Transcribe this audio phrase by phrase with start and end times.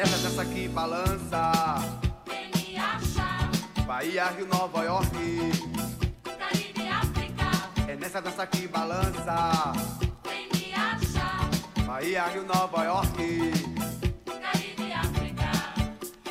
[0.00, 1.52] Nessa dança que balança.
[2.24, 3.82] Quem me acha?
[3.86, 5.10] Bahia, Rio, Nova York.
[6.38, 7.44] Caribe, África.
[7.86, 9.74] É nessa dança que balança.
[10.22, 11.84] Quem me acha?
[11.84, 13.52] Bahia, Rio, Nova York.
[14.24, 15.50] Caribe, África.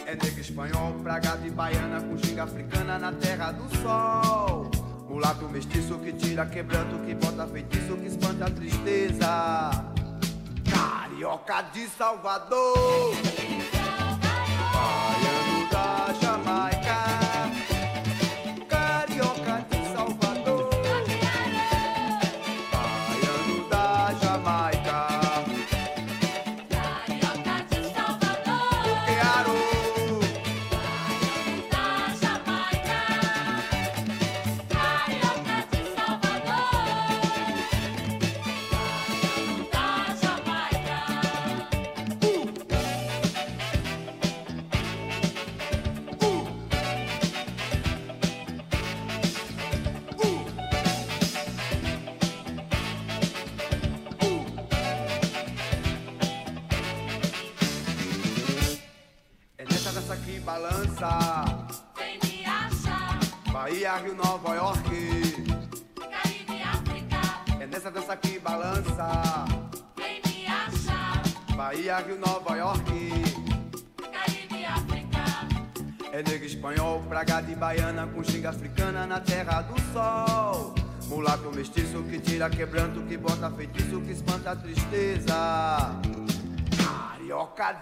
[0.08, 4.72] É negro espanhol, pragado e baiana, com ginga africana na terra do sol.
[5.08, 9.99] Mulato mestiço que tira quebranto, que bota feitiço, que espanta a tristeza.
[11.20, 13.79] Carioca de Salvador.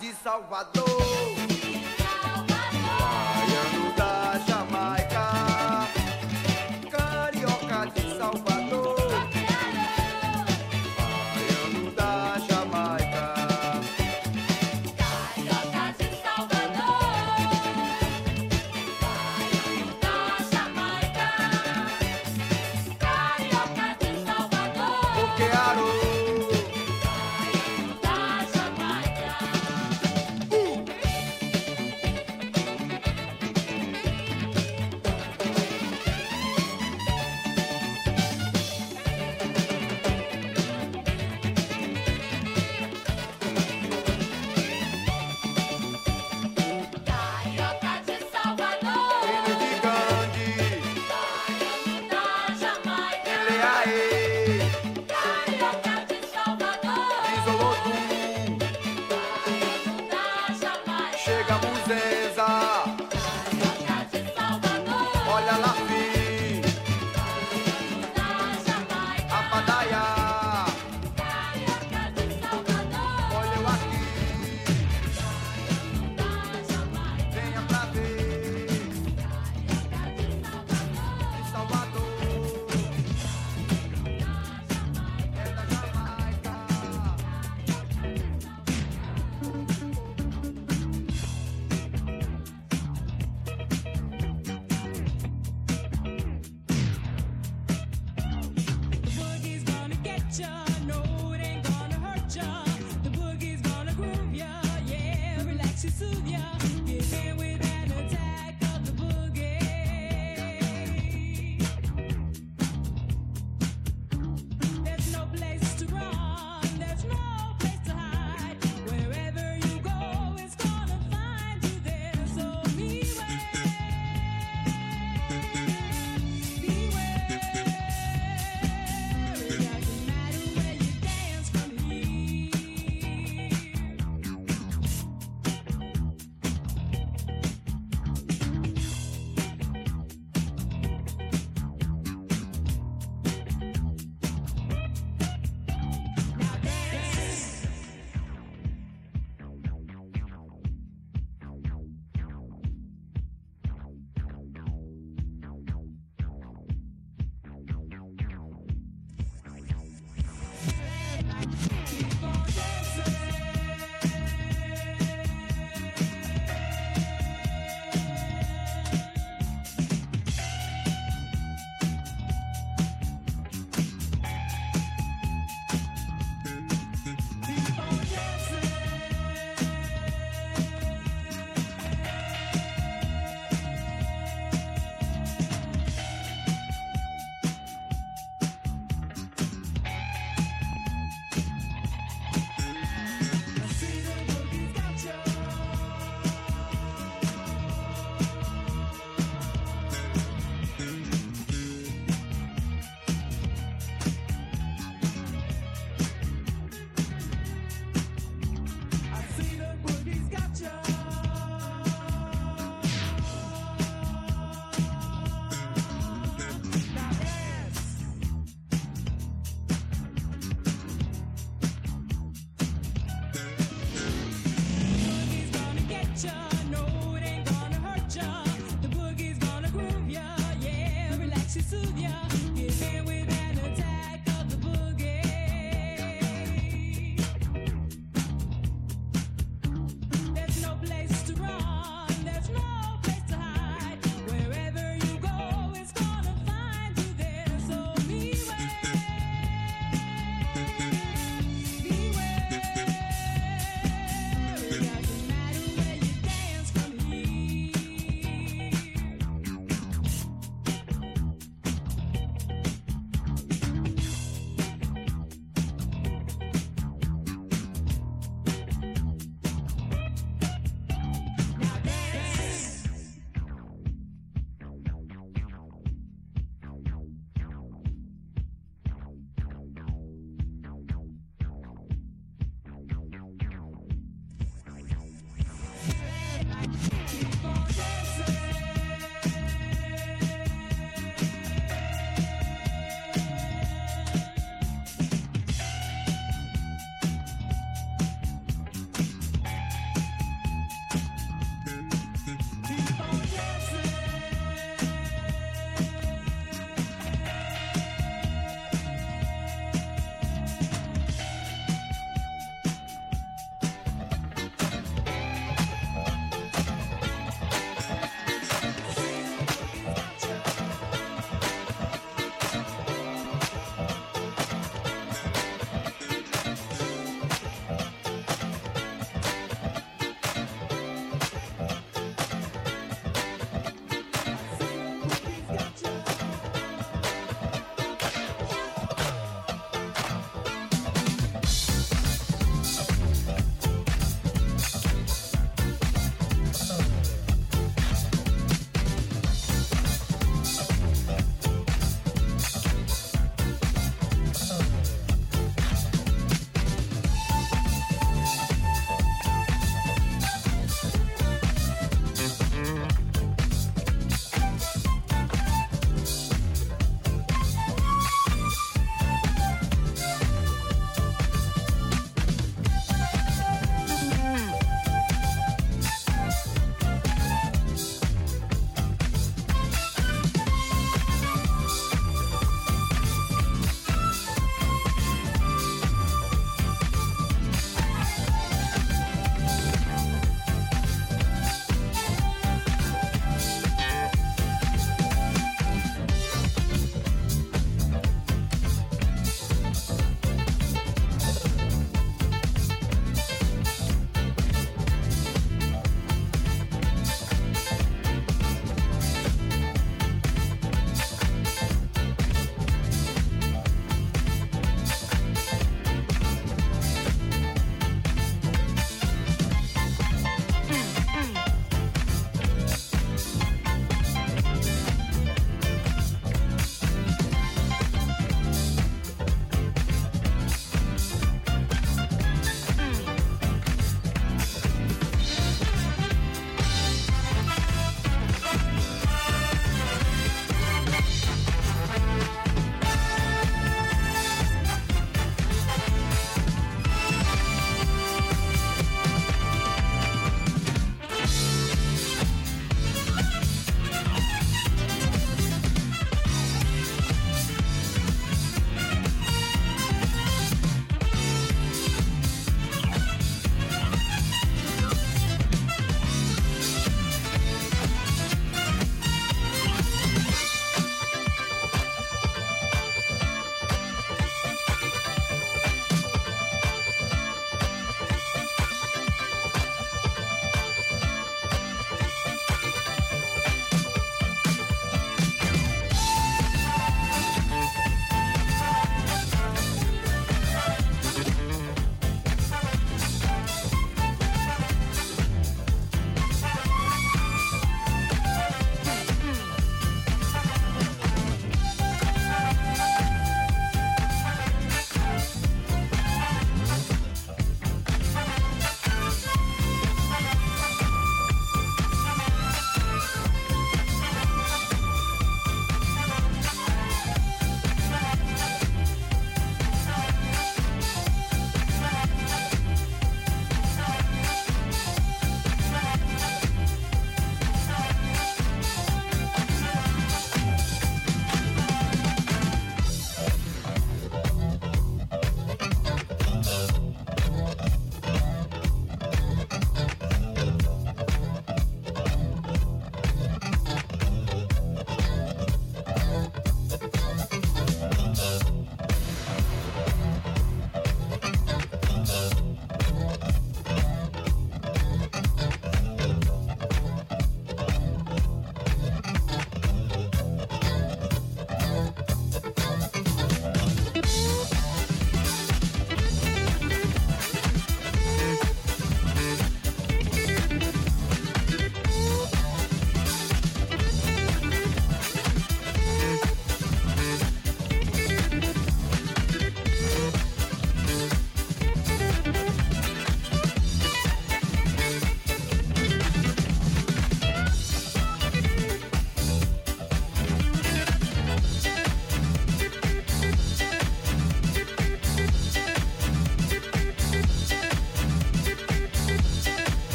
[0.00, 1.05] de Salvador.